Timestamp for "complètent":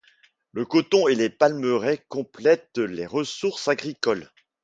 2.09-2.79